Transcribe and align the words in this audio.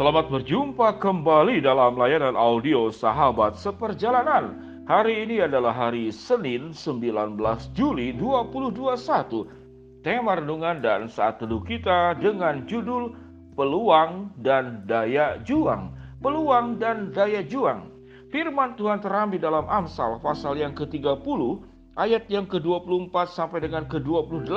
Selamat 0.00 0.32
berjumpa 0.32 0.96
kembali 0.96 1.60
dalam 1.60 1.92
layanan 2.00 2.32
audio 2.32 2.88
Sahabat 2.88 3.60
Seperjalanan. 3.60 4.56
Hari 4.88 5.28
ini 5.28 5.44
adalah 5.44 5.76
hari 5.76 6.08
Senin 6.08 6.72
19 6.72 7.36
Juli 7.76 8.16
2021. 8.16 10.00
Tema 10.00 10.40
renungan 10.40 10.80
dan 10.80 11.04
saat 11.04 11.36
teduh 11.36 11.60
kita 11.68 12.16
dengan 12.16 12.64
judul 12.64 13.12
Peluang 13.52 14.32
dan 14.40 14.88
Daya 14.88 15.36
Juang. 15.44 15.92
Peluang 16.24 16.80
dan 16.80 17.12
Daya 17.12 17.44
Juang. 17.44 17.92
Firman 18.32 18.80
Tuhan 18.80 19.04
terambil 19.04 19.36
dalam 19.36 19.68
Amsal 19.68 20.16
pasal 20.24 20.56
yang 20.56 20.72
ke-30 20.72 21.20
ayat 22.00 22.24
yang 22.32 22.48
ke-24 22.48 23.36
sampai 23.36 23.68
dengan 23.68 23.84
ke-28. 23.84 24.48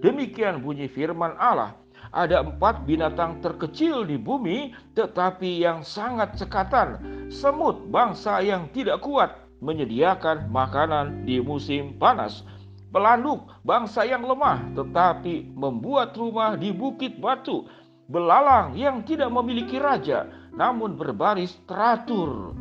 Demikian 0.00 0.64
bunyi 0.64 0.88
firman 0.88 1.36
Allah 1.36 1.83
ada 2.14 2.46
empat 2.46 2.86
binatang 2.86 3.42
terkecil 3.42 4.06
di 4.06 4.14
bumi, 4.14 4.70
tetapi 4.94 5.58
yang 5.66 5.82
sangat 5.82 6.38
cekatan. 6.38 7.02
Semut, 7.26 7.90
bangsa 7.90 8.38
yang 8.38 8.70
tidak 8.70 9.02
kuat, 9.02 9.34
menyediakan 9.58 10.46
makanan 10.46 11.26
di 11.26 11.42
musim 11.42 11.98
panas. 11.98 12.46
Pelanduk, 12.94 13.50
bangsa 13.66 14.06
yang 14.06 14.22
lemah, 14.22 14.62
tetapi 14.78 15.50
membuat 15.58 16.14
rumah 16.14 16.54
di 16.54 16.70
bukit 16.70 17.18
batu. 17.18 17.66
Belalang 18.06 18.78
yang 18.78 19.02
tidak 19.02 19.34
memiliki 19.34 19.82
raja, 19.82 20.30
namun 20.54 20.94
berbaris 20.94 21.58
teratur. 21.66 22.54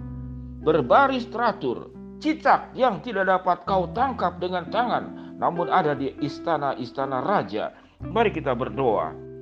Berbaris 0.65 1.29
teratur. 1.29 1.93
Cicak 2.17 2.73
yang 2.73 3.03
tidak 3.05 3.29
dapat 3.29 3.61
kau 3.69 3.85
tangkap 3.93 4.41
dengan 4.41 4.65
tangan, 4.73 5.37
namun 5.37 5.69
ada 5.69 5.93
di 5.93 6.15
istana-istana 6.23 7.21
raja. 7.21 7.75
Mari 8.01 8.33
kita 8.33 8.55
berdoa. 8.57 9.32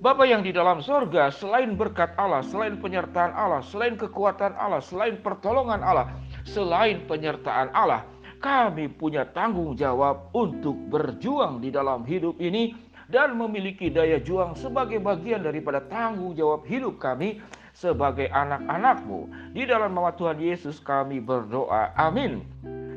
Bapa 0.00 0.24
yang 0.24 0.40
di 0.40 0.48
dalam 0.48 0.80
sorga, 0.80 1.28
selain 1.28 1.76
berkat 1.76 2.16
Allah, 2.16 2.40
selain 2.40 2.80
penyertaan 2.80 3.36
Allah, 3.36 3.60
selain 3.60 4.00
kekuatan 4.00 4.56
Allah, 4.56 4.80
selain 4.80 5.20
pertolongan 5.20 5.84
Allah, 5.84 6.08
selain 6.48 7.04
penyertaan 7.04 7.68
Allah, 7.76 8.08
kami 8.40 8.88
punya 8.88 9.28
tanggung 9.28 9.76
jawab 9.76 10.32
untuk 10.32 10.72
berjuang 10.88 11.60
di 11.60 11.68
dalam 11.68 12.08
hidup 12.08 12.40
ini 12.40 12.72
dan 13.12 13.36
memiliki 13.36 13.92
daya 13.92 14.16
juang 14.16 14.56
sebagai 14.56 15.04
bagian 15.04 15.44
daripada 15.44 15.84
tanggung 15.84 16.32
jawab 16.32 16.64
hidup 16.64 16.96
kami 16.96 17.36
sebagai 17.76 18.32
anak-anakmu. 18.32 19.52
Di 19.52 19.68
dalam 19.68 19.92
nama 19.92 20.16
Tuhan 20.16 20.40
Yesus 20.40 20.80
kami 20.80 21.20
berdoa. 21.20 21.92
Amin. 22.00 22.40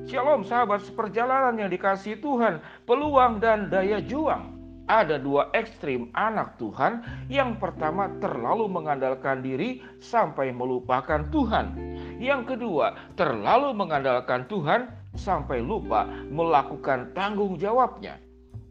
Shalom 0.07 0.47
sahabat 0.47 0.87
seperjalanan 0.87 1.59
yang 1.59 1.67
dikasih 1.67 2.23
Tuhan, 2.23 2.63
peluang 2.87 3.43
dan 3.43 3.67
daya 3.67 3.99
juang 3.99 4.52
ada 4.87 5.15
dua 5.19 5.47
ekstrim 5.55 6.11
anak 6.15 6.59
Tuhan. 6.59 7.03
Yang 7.31 7.59
pertama 7.59 8.11
terlalu 8.19 8.67
mengandalkan 8.67 9.39
diri 9.39 9.83
sampai 10.03 10.51
melupakan 10.51 11.23
Tuhan. 11.31 11.75
Yang 12.19 12.55
kedua 12.55 12.95
terlalu 13.15 13.71
mengandalkan 13.75 14.47
Tuhan 14.51 14.91
sampai 15.15 15.61
lupa 15.61 16.09
melakukan 16.31 17.13
tanggung 17.13 17.55
jawabnya. 17.55 18.17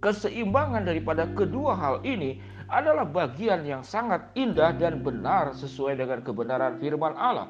Keseimbangan 0.03 0.83
daripada 0.83 1.31
kedua 1.31 1.79
hal 1.79 2.03
ini 2.03 2.43
adalah 2.73 3.05
bagian 3.05 3.63
yang 3.69 3.85
sangat 3.85 4.33
indah 4.35 4.75
dan 4.75 5.05
benar 5.05 5.53
sesuai 5.55 6.01
dengan 6.01 6.25
kebenaran 6.25 6.81
firman 6.81 7.15
Allah. 7.15 7.47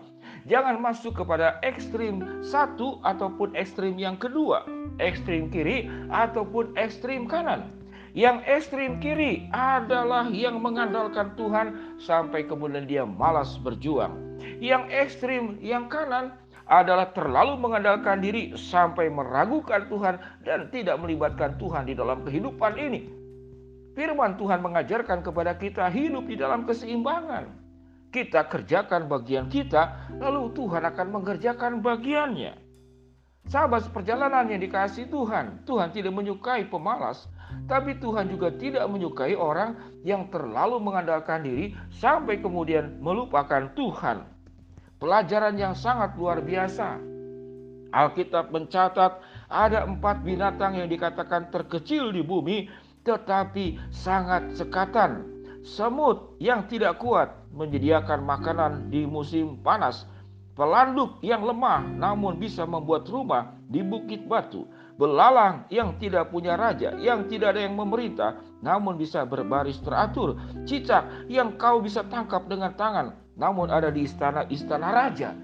Jangan 0.50 0.82
masuk 0.82 1.14
kepada 1.22 1.62
ekstrim 1.62 2.42
satu 2.42 2.98
ataupun 3.06 3.54
ekstrim 3.54 3.94
yang 3.94 4.19
kedua, 4.19 4.66
ekstrim 4.98 5.47
kiri 5.48 5.86
ataupun 6.10 6.74
ekstrim 6.74 7.30
kanan. 7.30 7.81
Yang 8.12 8.44
ekstrim 8.44 9.00
kiri 9.00 9.48
adalah 9.56 10.28
yang 10.28 10.60
mengandalkan 10.60 11.32
Tuhan 11.32 11.96
sampai 11.96 12.44
kemudian 12.44 12.84
dia 12.84 13.08
malas 13.08 13.56
berjuang. 13.56 14.12
Yang 14.60 14.84
ekstrim 14.92 15.56
yang 15.64 15.88
kanan 15.88 16.37
adalah 16.69 17.09
terlalu 17.16 17.56
mengandalkan 17.56 18.20
diri 18.20 18.53
sampai 18.53 19.09
meragukan 19.09 19.88
Tuhan 19.88 20.20
dan 20.44 20.69
tidak 20.69 21.00
melibatkan 21.00 21.56
Tuhan 21.56 21.88
di 21.88 21.97
dalam 21.97 22.20
kehidupan 22.20 22.76
ini. 22.76 23.09
Firman 23.97 24.37
Tuhan 24.37 24.60
mengajarkan 24.60 25.25
kepada 25.25 25.56
kita 25.56 25.88
hidup 25.88 26.28
di 26.28 26.37
dalam 26.37 26.69
keseimbangan. 26.69 27.48
Kita 28.12 28.44
kerjakan 28.44 29.08
bagian 29.08 29.48
kita, 29.48 30.12
lalu 30.20 30.53
Tuhan 30.53 30.84
akan 30.84 31.06
mengerjakan 31.16 31.81
bagiannya. 31.81 32.53
Sahabat 33.50 33.91
perjalanan 33.91 34.47
yang 34.47 34.62
dikasih 34.62 35.10
Tuhan, 35.10 35.66
Tuhan 35.66 35.91
tidak 35.91 36.14
menyukai 36.14 36.66
pemalas, 36.70 37.26
tapi 37.66 37.98
Tuhan 37.98 38.30
juga 38.30 38.54
tidak 38.54 38.86
menyukai 38.86 39.34
orang 39.34 39.76
yang 40.06 40.30
terlalu 40.30 40.78
mengandalkan 40.78 41.42
diri 41.42 41.75
sampai 41.98 42.38
kemudian 42.38 43.02
melupakan 43.02 43.70
Tuhan. 43.75 44.25
Pelajaran 45.02 45.58
yang 45.58 45.75
sangat 45.75 46.14
luar 46.14 46.38
biasa. 46.38 47.02
Alkitab 47.92 48.54
mencatat 48.54 49.20
ada 49.52 49.84
empat 49.84 50.25
binatang 50.25 50.81
yang 50.81 50.88
dikatakan 50.88 51.52
terkecil 51.52 52.08
di 52.08 52.25
bumi 52.25 52.70
tetapi 53.02 53.76
sangat 53.91 54.54
sekatan. 54.56 55.28
Semut 55.62 56.34
yang 56.42 56.66
tidak 56.66 56.98
kuat 56.98 57.34
menyediakan 57.54 58.22
makanan 58.26 58.72
di 58.91 59.06
musim 59.06 59.60
panas. 59.62 60.08
Pelanduk 60.52 61.16
yang 61.24 61.40
lemah 61.40 61.80
namun 61.96 62.36
bisa 62.36 62.68
membuat 62.68 63.08
rumah 63.08 63.56
di 63.72 63.80
bukit 63.80 64.28
batu 64.28 64.68
belalang 65.00 65.64
yang 65.72 65.96
tidak 65.98 66.30
punya 66.30 66.54
raja, 66.54 66.94
yang 67.00 67.26
tidak 67.26 67.56
ada 67.56 67.66
yang 67.66 67.74
memerintah, 67.74 68.38
namun 68.60 69.00
bisa 69.00 69.24
berbaris 69.24 69.80
teratur, 69.80 70.36
cicak 70.68 71.26
yang 71.26 71.56
kau 71.56 71.80
bisa 71.80 72.04
tangkap 72.06 72.44
dengan 72.46 72.70
tangan, 72.76 73.16
namun 73.34 73.72
ada 73.72 73.88
di 73.88 74.04
istana-istana 74.04 74.88
raja. 74.92 75.34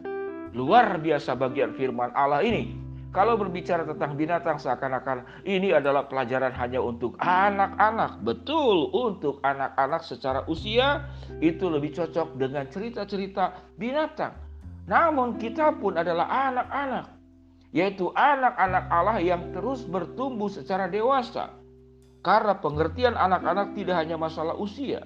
Luar 0.52 1.00
biasa 1.00 1.36
bagian 1.36 1.76
firman 1.76 2.12
Allah 2.14 2.44
ini. 2.44 2.76
Kalau 3.08 3.40
berbicara 3.40 3.88
tentang 3.88 4.20
binatang 4.20 4.60
seakan-akan 4.60 5.24
ini 5.48 5.72
adalah 5.72 6.04
pelajaran 6.04 6.52
hanya 6.52 6.76
untuk 6.76 7.16
anak-anak. 7.24 8.20
Betul, 8.20 8.92
untuk 8.92 9.40
anak-anak 9.40 10.04
secara 10.04 10.44
usia 10.44 11.08
itu 11.40 11.72
lebih 11.72 11.96
cocok 11.96 12.36
dengan 12.36 12.68
cerita-cerita 12.68 13.56
binatang. 13.80 14.47
Namun 14.88 15.36
kita 15.36 15.76
pun 15.76 16.00
adalah 16.00 16.26
anak-anak 16.48 17.18
yaitu 17.68 18.08
anak-anak 18.16 18.88
Allah 18.88 19.20
yang 19.20 19.52
terus 19.52 19.84
bertumbuh 19.84 20.48
secara 20.48 20.88
dewasa. 20.88 21.52
Karena 22.24 22.56
pengertian 22.56 23.14
anak-anak 23.14 23.76
tidak 23.76 24.00
hanya 24.00 24.16
masalah 24.16 24.56
usia. 24.56 25.04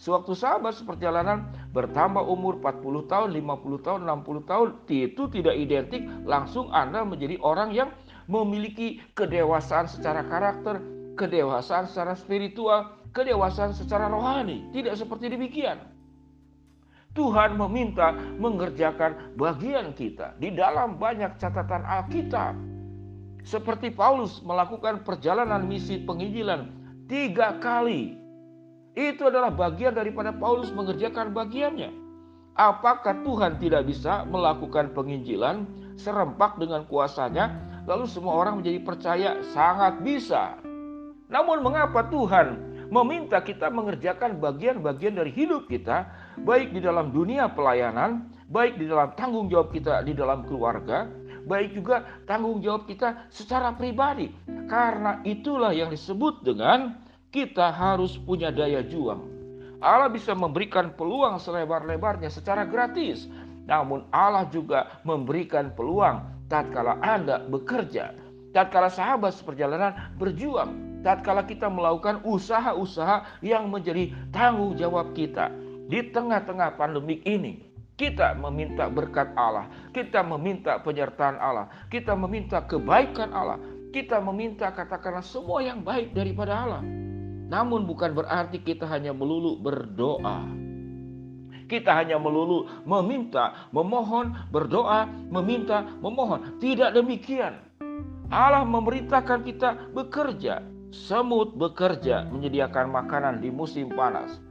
Sewaktu 0.00 0.32
sahabat 0.32 0.80
seperjalanan 0.80 1.52
bertambah 1.76 2.24
umur 2.24 2.56
40 2.58 3.04
tahun, 3.04 3.28
50 3.36 3.84
tahun, 3.84 4.00
60 4.08 4.48
tahun, 4.48 4.68
itu 4.88 5.22
tidak 5.28 5.54
identik 5.60 6.02
langsung 6.24 6.72
Anda 6.72 7.04
menjadi 7.04 7.36
orang 7.44 7.76
yang 7.76 7.92
memiliki 8.24 9.04
kedewasaan 9.12 9.92
secara 9.92 10.24
karakter, 10.24 10.80
kedewasaan 11.20 11.84
secara 11.84 12.16
spiritual, 12.16 12.96
kedewasaan 13.12 13.76
secara 13.76 14.08
rohani. 14.08 14.72
Tidak 14.72 14.96
seperti 14.96 15.36
demikian. 15.36 15.84
Tuhan 17.10 17.58
meminta 17.58 18.14
mengerjakan 18.38 19.34
bagian 19.34 19.90
kita 19.98 20.38
di 20.38 20.54
dalam 20.54 20.94
banyak 20.94 21.34
catatan 21.42 21.82
Alkitab. 21.82 22.54
Seperti 23.42 23.90
Paulus 23.90 24.38
melakukan 24.46 25.02
perjalanan 25.02 25.66
misi 25.66 25.98
penginjilan 26.06 26.70
tiga 27.10 27.58
kali. 27.58 28.14
Itu 28.94 29.26
adalah 29.26 29.50
bagian 29.50 29.98
daripada 29.98 30.30
Paulus 30.30 30.70
mengerjakan 30.70 31.34
bagiannya. 31.34 31.90
Apakah 32.54 33.26
Tuhan 33.26 33.58
tidak 33.58 33.90
bisa 33.90 34.22
melakukan 34.28 34.94
penginjilan 34.94 35.66
serempak 35.98 36.62
dengan 36.62 36.86
kuasanya, 36.86 37.58
lalu 37.90 38.06
semua 38.06 38.38
orang 38.38 38.62
menjadi 38.62 38.78
percaya 38.86 39.30
sangat 39.50 39.98
bisa? 40.04 40.60
Namun 41.30 41.62
mengapa 41.64 42.06
Tuhan 42.10 42.70
meminta 42.90 43.38
kita 43.38 43.70
mengerjakan 43.70 44.42
bagian-bagian 44.42 45.14
dari 45.16 45.30
hidup 45.30 45.70
kita, 45.70 46.10
baik 46.44 46.72
di 46.72 46.80
dalam 46.80 47.12
dunia 47.12 47.52
pelayanan, 47.52 48.28
baik 48.50 48.80
di 48.80 48.88
dalam 48.88 49.12
tanggung 49.14 49.46
jawab 49.52 49.70
kita 49.70 50.02
di 50.02 50.16
dalam 50.16 50.44
keluarga, 50.48 51.06
baik 51.44 51.76
juga 51.76 52.04
tanggung 52.24 52.60
jawab 52.64 52.88
kita 52.88 53.28
secara 53.28 53.74
pribadi. 53.76 54.32
Karena 54.68 55.20
itulah 55.26 55.74
yang 55.74 55.90
disebut 55.92 56.42
dengan 56.46 56.96
kita 57.30 57.70
harus 57.70 58.18
punya 58.18 58.50
daya 58.50 58.82
juang. 58.82 59.22
Allah 59.80 60.12
bisa 60.12 60.36
memberikan 60.36 60.92
peluang 60.92 61.40
selebar-lebarnya 61.40 62.28
secara 62.28 62.68
gratis. 62.68 63.24
Namun 63.64 64.04
Allah 64.12 64.44
juga 64.50 65.00
memberikan 65.06 65.72
peluang 65.72 66.20
tatkala 66.52 67.00
Anda 67.00 67.40
bekerja. 67.48 68.12
Tatkala 68.50 68.90
sahabat 68.90 69.38
seperjalanan 69.38 69.94
berjuang 70.18 70.90
tatkala 71.00 71.46
kita 71.48 71.70
melakukan 71.70 72.20
usaha-usaha 72.26 73.40
yang 73.40 73.72
menjadi 73.72 74.12
tanggung 74.34 74.76
jawab 74.76 75.16
kita 75.16 75.48
di 75.90 76.06
tengah-tengah 76.14 76.78
pandemik 76.78 77.26
ini. 77.26 77.66
Kita 77.98 78.32
meminta 78.32 78.88
berkat 78.88 79.36
Allah, 79.36 79.68
kita 79.92 80.24
meminta 80.24 80.80
penyertaan 80.80 81.36
Allah, 81.36 81.68
kita 81.92 82.16
meminta 82.16 82.64
kebaikan 82.64 83.28
Allah, 83.36 83.60
kita 83.92 84.16
meminta 84.24 84.72
katakanlah 84.72 85.20
semua 85.20 85.60
yang 85.60 85.84
baik 85.84 86.16
daripada 86.16 86.64
Allah. 86.64 86.82
Namun 87.50 87.84
bukan 87.84 88.16
berarti 88.16 88.62
kita 88.62 88.88
hanya 88.88 89.12
melulu 89.12 89.60
berdoa. 89.60 90.48
Kita 91.68 91.92
hanya 91.92 92.16
melulu 92.16 92.66
meminta, 92.88 93.68
memohon, 93.68 94.32
berdoa, 94.48 95.04
meminta, 95.28 95.84
memohon. 96.00 96.56
Tidak 96.56 96.96
demikian. 96.96 97.60
Allah 98.32 98.64
memerintahkan 98.64 99.44
kita 99.44 99.92
bekerja. 99.92 100.64
Semut 100.90 101.54
bekerja 101.54 102.26
menyediakan 102.32 102.90
makanan 102.90 103.38
di 103.44 103.54
musim 103.54 103.92
panas. 103.94 104.49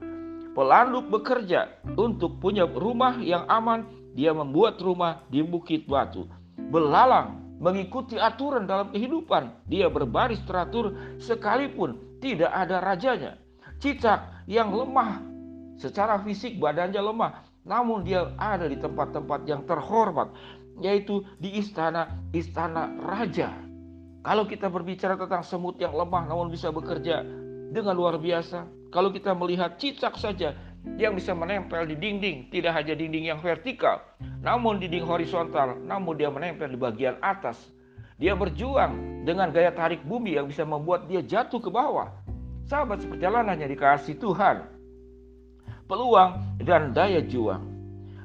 Pelanduk 0.57 1.07
bekerja 1.13 1.69
untuk 1.93 2.41
punya 2.41 2.65
rumah 2.65 3.17
yang 3.21 3.45
aman. 3.47 3.85
Dia 4.17 4.33
membuat 4.33 4.81
rumah 4.81 5.21
di 5.29 5.45
bukit 5.45 5.85
batu. 5.85 6.25
Belalang 6.57 7.39
mengikuti 7.61 8.17
aturan 8.17 8.65
dalam 8.65 8.89
kehidupan. 8.89 9.69
Dia 9.69 9.87
berbaris 9.87 10.41
teratur 10.47 10.97
sekalipun 11.21 12.19
tidak 12.19 12.51
ada 12.51 12.81
rajanya. 12.81 13.37
Cicak 13.79 14.43
yang 14.49 14.75
lemah 14.75 15.23
secara 15.79 16.19
fisik 16.19 16.59
badannya 16.59 16.99
lemah, 16.99 17.31
namun 17.63 18.03
dia 18.03 18.35
ada 18.35 18.67
di 18.67 18.75
tempat-tempat 18.75 19.47
yang 19.47 19.63
terhormat, 19.63 20.35
yaitu 20.83 21.23
di 21.39 21.55
istana-istana 21.63 22.99
raja. 22.99 23.55
Kalau 24.19 24.43
kita 24.43 24.67
berbicara 24.67 25.15
tentang 25.15 25.47
semut 25.47 25.79
yang 25.79 25.95
lemah 25.95 26.27
namun 26.27 26.51
bisa 26.51 26.75
bekerja 26.75 27.23
dengan 27.71 27.95
luar 27.95 28.19
biasa, 28.19 28.67
kalau 28.89 29.13
kita 29.13 29.37
melihat 29.37 29.77
cicak 29.77 30.17
saja 30.17 30.57
yang 30.97 31.13
bisa 31.13 31.35
menempel 31.37 31.85
di 31.85 31.93
dinding, 31.93 32.49
tidak 32.49 32.73
hanya 32.81 32.97
dinding 32.97 33.29
yang 33.29 33.39
vertikal, 33.39 34.01
namun 34.41 34.81
dinding 34.81 35.05
horizontal, 35.05 35.77
namun 35.85 36.17
dia 36.17 36.33
menempel 36.33 36.65
di 36.71 36.79
bagian 36.79 37.19
atas. 37.21 37.59
Dia 38.19 38.35
berjuang 38.35 39.23
dengan 39.23 39.53
gaya 39.53 39.71
tarik 39.71 40.03
bumi 40.03 40.35
yang 40.35 40.49
bisa 40.49 40.67
membuat 40.67 41.07
dia 41.07 41.23
jatuh 41.23 41.61
ke 41.61 41.71
bawah. 41.71 42.11
Sahabat 42.67 43.05
seperjalanannya 43.05 43.69
dikasih 43.69 44.19
Tuhan. 44.19 44.67
Peluang 45.87 46.59
dan 46.61 46.91
daya 46.91 47.23
juang. 47.23 47.63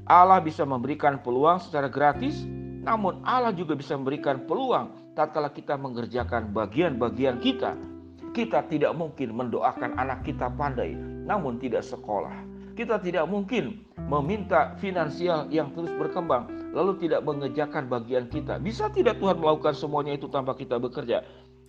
Allah 0.05 0.43
bisa 0.43 0.67
memberikan 0.69 1.23
peluang 1.23 1.63
secara 1.63 1.89
gratis, 1.89 2.45
namun 2.85 3.25
Allah 3.25 3.57
juga 3.57 3.73
bisa 3.73 3.97
memberikan 3.97 4.45
peluang 4.45 5.17
tatkala 5.17 5.49
kita 5.49 5.79
mengerjakan 5.79 6.51
bagian-bagian 6.53 7.39
kita. 7.41 7.94
Kita 8.35 8.67
tidak 8.67 8.99
mungkin 8.99 9.31
mendoakan 9.31 9.95
anak 9.95 10.27
kita 10.27 10.51
pandai, 10.59 10.99
namun 10.99 11.63
tidak 11.63 11.87
sekolah. 11.87 12.35
Kita 12.75 12.99
tidak 12.99 13.31
mungkin 13.31 13.87
meminta 14.11 14.75
finansial 14.83 15.47
yang 15.55 15.71
terus 15.71 15.95
berkembang, 15.95 16.51
lalu 16.75 16.99
tidak 16.99 17.23
mengerjakan 17.23 17.87
bagian 17.87 18.27
kita. 18.27 18.59
Bisa 18.59 18.91
tidak 18.91 19.23
Tuhan 19.23 19.39
melakukan 19.39 19.79
semuanya 19.79 20.19
itu 20.19 20.27
tanpa 20.27 20.59
kita 20.59 20.83
bekerja? 20.83 21.23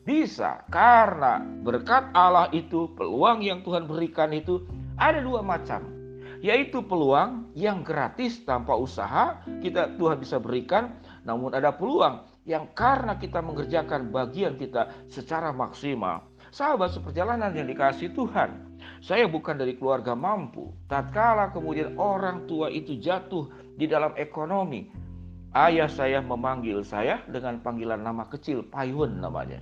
Bisa, 0.09 0.65
karena 0.73 1.45
berkat 1.61 2.09
Allah 2.17 2.49
itu, 2.49 2.89
peluang 2.97 3.45
yang 3.45 3.61
Tuhan 3.61 3.85
berikan 3.85 4.33
itu 4.33 4.65
ada 4.97 5.21
dua 5.21 5.45
macam. 5.45 5.85
Yaitu 6.41 6.81
peluang 6.81 7.53
yang 7.53 7.85
gratis 7.85 8.41
tanpa 8.41 8.73
usaha 8.73 9.37
kita 9.61 10.01
Tuhan 10.01 10.17
bisa 10.17 10.41
berikan, 10.41 10.97
namun 11.21 11.53
ada 11.53 11.69
peluang 11.73 12.25
yang 12.45 12.69
karena 12.77 13.17
kita 13.17 13.41
mengerjakan 13.41 14.13
bagian 14.13 14.57
kita 14.57 14.89
secara 15.09 15.49
maksimal. 15.49 16.25
Sahabat 16.55 16.95
seperjalanan 16.95 17.51
yang 17.51 17.67
dikasih 17.67 18.15
Tuhan, 18.15 18.79
saya 19.03 19.27
bukan 19.27 19.59
dari 19.59 19.75
keluarga 19.75 20.15
mampu. 20.15 20.71
Tatkala 20.87 21.51
kemudian 21.51 21.99
orang 21.99 22.47
tua 22.47 22.71
itu 22.71 22.95
jatuh 22.95 23.51
di 23.75 23.83
dalam 23.91 24.15
ekonomi, 24.15 24.87
ayah 25.51 25.91
saya 25.91 26.23
memanggil 26.23 26.79
saya 26.79 27.19
dengan 27.27 27.59
panggilan 27.59 27.99
nama 27.99 28.23
kecil 28.31 28.63
Payun 28.71 29.19
namanya. 29.19 29.59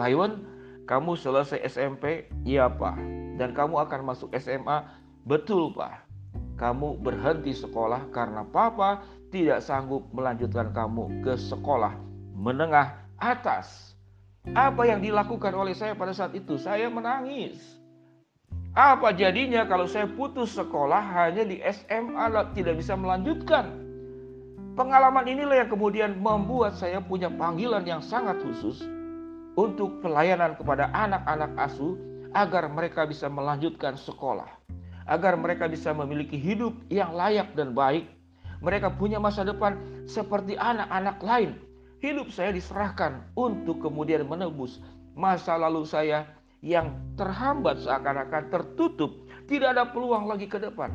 Taiwan, 0.00 0.40
kamu 0.88 1.20
selesai 1.20 1.60
SMP? 1.68 2.32
Iya, 2.48 2.72
Pak. 2.72 2.96
Dan 3.36 3.52
kamu 3.52 3.84
akan 3.84 4.08
masuk 4.08 4.32
SMA? 4.40 4.88
Betul, 5.28 5.76
Pak. 5.76 6.00
Kamu 6.56 6.96
berhenti 7.04 7.52
sekolah 7.52 8.08
karena 8.08 8.40
Papa 8.48 9.04
tidak 9.28 9.60
sanggup 9.60 10.08
melanjutkan 10.16 10.72
kamu 10.72 11.20
ke 11.20 11.36
sekolah 11.36 11.92
menengah 12.32 13.04
atas. 13.20 13.93
Apa 14.52 14.84
yang 14.84 15.00
dilakukan 15.00 15.56
oleh 15.56 15.72
saya 15.72 15.96
pada 15.96 16.12
saat 16.12 16.36
itu? 16.36 16.60
Saya 16.60 16.92
menangis. 16.92 17.80
Apa 18.76 19.16
jadinya 19.16 19.64
kalau 19.64 19.88
saya 19.88 20.04
putus 20.04 20.52
sekolah 20.52 21.00
hanya 21.00 21.48
di 21.48 21.64
SMA 21.64 22.28
tidak 22.52 22.76
bisa 22.76 22.92
melanjutkan? 22.92 23.72
Pengalaman 24.76 25.24
inilah 25.30 25.64
yang 25.64 25.70
kemudian 25.70 26.18
membuat 26.20 26.76
saya 26.76 27.00
punya 27.00 27.30
panggilan 27.32 27.86
yang 27.88 28.04
sangat 28.04 28.36
khusus 28.44 28.84
untuk 29.56 30.02
pelayanan 30.04 30.58
kepada 30.58 30.90
anak-anak 30.92 31.54
asuh 31.64 31.96
agar 32.34 32.66
mereka 32.68 33.06
bisa 33.06 33.30
melanjutkan 33.30 33.94
sekolah, 33.94 34.50
agar 35.06 35.38
mereka 35.38 35.70
bisa 35.70 35.94
memiliki 35.94 36.34
hidup 36.36 36.74
yang 36.90 37.14
layak 37.14 37.54
dan 37.54 37.72
baik. 37.72 38.10
Mereka 38.60 38.98
punya 38.98 39.22
masa 39.22 39.46
depan 39.46 39.78
seperti 40.04 40.58
anak-anak 40.58 41.16
lain. 41.22 41.50
Hidup 42.04 42.28
saya 42.28 42.52
diserahkan 42.52 43.32
untuk 43.32 43.80
kemudian 43.80 44.28
menebus 44.28 44.76
masa 45.16 45.56
lalu 45.56 45.88
saya 45.88 46.28
yang 46.60 46.92
terhambat 47.16 47.80
seakan-akan 47.80 48.52
tertutup, 48.52 49.24
tidak 49.48 49.72
ada 49.72 49.88
peluang 49.88 50.28
lagi 50.28 50.44
ke 50.44 50.60
depan. 50.60 50.92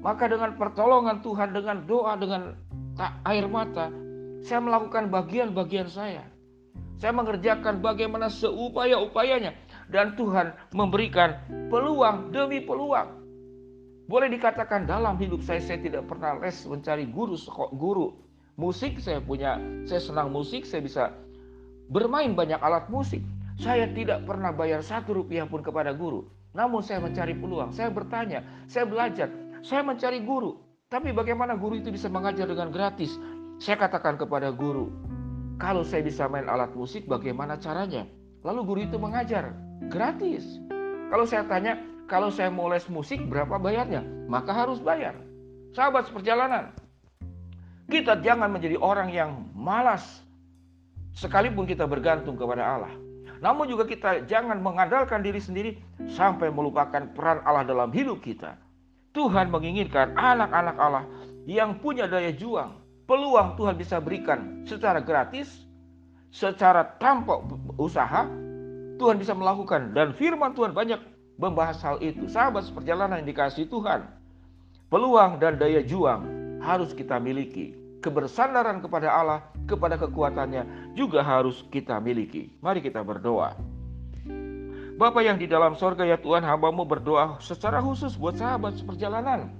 Maka 0.00 0.24
dengan 0.32 0.56
pertolongan 0.56 1.20
Tuhan, 1.20 1.52
dengan 1.52 1.84
doa, 1.84 2.16
dengan 2.16 2.56
air 3.28 3.44
mata, 3.44 3.92
saya 4.40 4.64
melakukan 4.64 5.12
bagian-bagian 5.12 5.92
saya. 5.92 6.24
Saya 6.96 7.12
mengerjakan 7.12 7.84
bagaimana 7.84 8.32
seupaya-upayanya 8.32 9.52
dan 9.92 10.16
Tuhan 10.16 10.56
memberikan 10.72 11.36
peluang 11.68 12.32
demi 12.32 12.64
peluang. 12.64 13.20
Boleh 14.08 14.32
dikatakan 14.32 14.88
dalam 14.88 15.20
hidup 15.20 15.44
saya 15.44 15.60
saya 15.60 15.76
tidak 15.76 16.08
pernah 16.08 16.40
les 16.40 16.56
mencari 16.64 17.04
guru 17.04 17.36
guru 17.76 18.23
musik 18.54 19.02
saya 19.02 19.18
punya 19.18 19.58
saya 19.86 20.00
senang 20.02 20.30
musik 20.30 20.62
saya 20.66 20.82
bisa 20.82 21.04
bermain 21.88 22.32
banyak 22.32 22.60
alat 22.60 22.86
musik. 22.88 23.20
Saya 23.54 23.86
tidak 23.94 24.26
pernah 24.26 24.50
bayar 24.50 24.82
satu 24.82 25.14
rupiah 25.14 25.46
pun 25.46 25.62
kepada 25.62 25.94
guru. 25.94 26.26
Namun 26.54 26.82
saya 26.82 27.02
mencari 27.02 27.34
peluang, 27.34 27.74
saya 27.74 27.90
bertanya, 27.90 28.42
saya 28.70 28.86
belajar, 28.86 29.30
saya 29.62 29.82
mencari 29.82 30.22
guru. 30.22 30.58
Tapi 30.90 31.10
bagaimana 31.10 31.58
guru 31.58 31.78
itu 31.78 31.90
bisa 31.90 32.06
mengajar 32.06 32.46
dengan 32.46 32.70
gratis? 32.70 33.14
Saya 33.58 33.78
katakan 33.78 34.18
kepada 34.18 34.50
guru, 34.54 34.90
kalau 35.58 35.86
saya 35.86 36.02
bisa 36.02 36.26
main 36.26 36.46
alat 36.46 36.70
musik, 36.74 37.06
bagaimana 37.06 37.58
caranya? 37.58 38.06
Lalu 38.42 38.60
guru 38.66 38.80
itu 38.86 38.98
mengajar 38.98 39.54
gratis. 39.90 40.46
Kalau 41.10 41.26
saya 41.26 41.46
tanya, 41.46 41.78
kalau 42.10 42.30
saya 42.30 42.50
mau 42.50 42.70
les 42.70 42.86
musik, 42.90 43.22
berapa 43.26 43.58
bayarnya? 43.58 44.02
Maka 44.26 44.50
harus 44.50 44.78
bayar. 44.82 45.14
Sahabat 45.74 46.06
seperjalanan, 46.06 46.70
kita 47.88 48.20
jangan 48.24 48.48
menjadi 48.48 48.80
orang 48.80 49.12
yang 49.12 49.30
malas 49.52 50.24
sekalipun 51.14 51.68
kita 51.68 51.84
bergantung 51.84 52.34
kepada 52.34 52.64
Allah. 52.64 52.94
Namun 53.44 53.68
juga 53.68 53.84
kita 53.84 54.24
jangan 54.24 54.56
mengandalkan 54.56 55.20
diri 55.20 55.36
sendiri 55.36 55.76
sampai 56.08 56.48
melupakan 56.48 57.04
peran 57.12 57.44
Allah 57.44 57.64
dalam 57.68 57.92
hidup 57.92 58.24
kita. 58.24 58.56
Tuhan 59.12 59.52
menginginkan 59.52 60.16
anak-anak 60.16 60.76
Allah 60.80 61.04
yang 61.44 61.76
punya 61.78 62.08
daya 62.08 62.32
juang, 62.32 62.80
peluang 63.04 63.54
Tuhan 63.54 63.76
bisa 63.76 64.00
berikan 64.00 64.64
secara 64.64 64.98
gratis, 64.98 65.68
secara 66.32 66.96
tanpa 66.98 67.38
usaha, 67.78 68.26
Tuhan 68.96 69.20
bisa 69.20 69.36
melakukan. 69.36 69.92
Dan 69.92 70.16
firman 70.16 70.56
Tuhan 70.56 70.72
banyak 70.74 70.98
membahas 71.38 71.78
hal 71.84 71.96
itu. 72.02 72.26
Sahabat 72.26 72.66
seperjalanan 72.66 73.22
yang 73.22 73.28
dikasih 73.28 73.70
Tuhan. 73.70 74.08
Peluang 74.88 75.38
dan 75.38 75.60
daya 75.60 75.84
juang 75.84 76.33
harus 76.64 76.96
kita 76.96 77.20
miliki. 77.20 77.76
Kebersandaran 78.00 78.80
kepada 78.80 79.12
Allah, 79.12 79.40
kepada 79.68 80.00
kekuatannya 80.00 80.92
juga 80.96 81.20
harus 81.20 81.64
kita 81.68 82.00
miliki. 82.00 82.52
Mari 82.64 82.80
kita 82.80 83.04
berdoa. 83.04 83.56
Bapak 84.94 85.26
yang 85.26 85.36
di 85.36 85.50
dalam 85.50 85.74
sorga 85.74 86.06
ya 86.06 86.14
Tuhan 86.14 86.46
hambamu 86.46 86.86
berdoa 86.86 87.42
secara 87.42 87.82
khusus 87.82 88.14
buat 88.14 88.38
sahabat 88.38 88.78
seperjalanan 88.78 89.50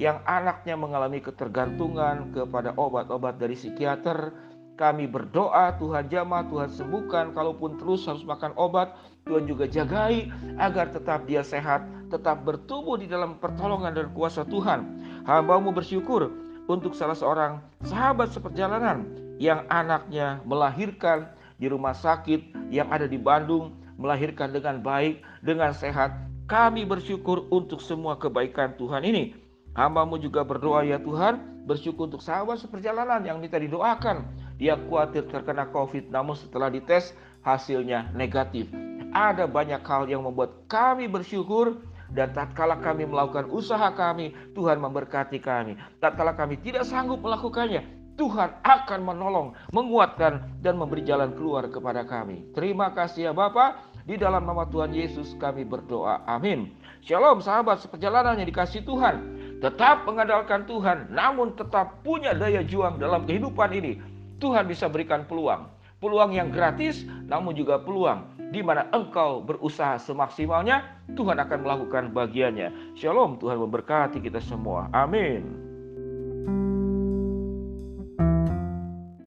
yang 0.00 0.22
anaknya 0.24 0.78
mengalami 0.78 1.20
ketergantungan 1.20 2.32
kepada 2.32 2.72
obat-obat 2.78 3.36
dari 3.36 3.58
psikiater. 3.58 4.32
Kami 4.78 5.10
berdoa 5.10 5.74
Tuhan 5.76 6.06
jamah, 6.06 6.46
Tuhan 6.46 6.70
sembuhkan. 6.70 7.34
Kalaupun 7.34 7.82
terus 7.82 8.06
harus 8.06 8.22
makan 8.22 8.54
obat, 8.54 8.94
Tuhan 9.26 9.44
juga 9.44 9.66
jagai 9.66 10.30
agar 10.56 10.94
tetap 10.94 11.26
dia 11.26 11.42
sehat, 11.42 11.82
tetap 12.14 12.46
bertumbuh 12.46 12.94
di 12.94 13.10
dalam 13.10 13.42
pertolongan 13.42 13.92
dan 13.92 14.08
kuasa 14.14 14.46
Tuhan. 14.46 14.86
Hambamu 15.26 15.74
bersyukur 15.74 16.30
untuk 16.68 16.92
salah 16.92 17.16
seorang 17.16 17.64
sahabat 17.88 18.30
seperjalanan 18.30 19.08
yang 19.40 19.64
anaknya 19.72 20.44
melahirkan 20.44 21.32
di 21.56 21.66
rumah 21.66 21.96
sakit 21.96 22.70
yang 22.70 22.86
ada 22.92 23.08
di 23.08 23.16
Bandung, 23.16 23.74
melahirkan 23.96 24.52
dengan 24.52 24.78
baik, 24.78 25.24
dengan 25.42 25.72
sehat. 25.72 26.14
Kami 26.46 26.84
bersyukur 26.84 27.48
untuk 27.50 27.80
semua 27.80 28.16
kebaikan 28.20 28.76
Tuhan 28.76 29.02
ini. 29.04 29.34
Hambamu 29.74 30.20
juga 30.20 30.44
berdoa 30.44 30.84
ya 30.84 31.00
Tuhan, 31.00 31.64
bersyukur 31.64 32.08
untuk 32.08 32.24
sahabat 32.24 32.60
seperjalanan 32.60 33.20
yang 33.24 33.40
minta 33.40 33.60
didoakan. 33.60 34.24
Dia 34.56 34.74
khawatir 34.74 35.28
terkena 35.28 35.68
COVID, 35.70 36.10
namun 36.10 36.34
setelah 36.34 36.72
dites 36.72 37.14
hasilnya 37.44 38.10
negatif. 38.16 38.68
Ada 39.12 39.48
banyak 39.48 39.80
hal 39.84 40.04
yang 40.08 40.24
membuat 40.24 40.68
kami 40.68 41.08
bersyukur 41.08 41.80
Dan 42.08 42.32
tatkala 42.32 42.80
kami 42.80 43.04
melakukan 43.04 43.52
usaha 43.52 43.92
kami, 43.92 44.32
Tuhan 44.56 44.80
memberkati 44.80 45.38
kami. 45.44 45.76
Tatkala 46.00 46.32
kami 46.32 46.56
tidak 46.64 46.88
sanggup 46.88 47.20
melakukannya, 47.20 47.84
Tuhan 48.18 48.50
akan 48.66 49.00
menolong, 49.06 49.54
menguatkan, 49.70 50.42
dan 50.58 50.74
memberi 50.74 51.06
jalan 51.06 51.36
keluar 51.38 51.70
kepada 51.70 52.02
kami. 52.02 52.50
Terima 52.56 52.90
kasih 52.90 53.30
ya 53.30 53.32
Bapak. 53.32 53.86
Di 54.08 54.16
dalam 54.16 54.48
nama 54.48 54.64
Tuhan 54.64 54.90
Yesus 54.96 55.36
kami 55.36 55.68
berdoa. 55.68 56.24
Amin. 56.24 56.72
Shalom 57.04 57.44
sahabat 57.44 57.84
seperjalanan 57.84 58.40
yang 58.40 58.48
dikasih 58.48 58.82
Tuhan. 58.88 59.36
Tetap 59.60 60.08
mengandalkan 60.08 60.64
Tuhan, 60.64 61.12
namun 61.12 61.52
tetap 61.54 62.00
punya 62.00 62.32
daya 62.32 62.64
juang 62.64 62.96
dalam 62.96 63.28
kehidupan 63.28 63.68
ini. 63.76 64.00
Tuhan 64.40 64.64
bisa 64.64 64.88
berikan 64.88 65.28
peluang. 65.28 65.68
Peluang 66.00 66.32
yang 66.32 66.48
gratis, 66.48 67.04
namun 67.26 67.52
juga 67.52 67.82
peluang 67.82 68.37
di 68.48 68.64
mana 68.64 68.88
engkau 68.96 69.44
berusaha 69.44 70.00
semaksimalnya, 70.00 70.82
Tuhan 71.12 71.36
akan 71.36 71.58
melakukan 71.64 72.10
bagiannya. 72.16 72.96
Shalom, 72.96 73.36
Tuhan 73.36 73.60
memberkati 73.60 74.24
kita 74.24 74.40
semua. 74.40 74.88
Amin. 74.96 75.67